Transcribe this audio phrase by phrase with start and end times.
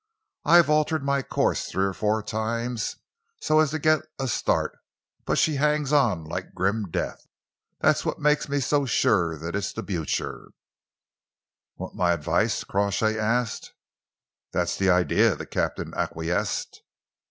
[0.45, 2.95] I've altered my course three or four times
[3.39, 4.79] so as to get a start,
[5.25, 7.23] but she hangs on like grim death.
[7.81, 10.53] That's what makes me so sure that it's the Blucher."
[11.75, 13.73] "Want my advice?" Crawshay asked.
[14.51, 16.81] "That's the idea," the captain acquiesced.